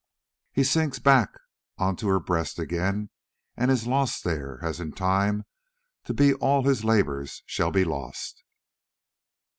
He 0.51 0.63
sinks 0.63 0.97
back 0.97 1.29
on 1.77 1.95
to 1.97 2.07
her 2.07 2.19
breast 2.19 2.57
again 2.57 3.11
and 3.55 3.69
is 3.69 3.85
lost 3.85 4.23
there 4.23 4.57
as 4.65 4.79
in 4.79 4.93
time 4.93 5.43
to 6.05 6.13
be 6.15 6.33
all 6.33 6.63
his 6.63 6.83
labours 6.83 7.43
shall 7.45 7.69
be 7.69 7.83
lost. 7.85 8.43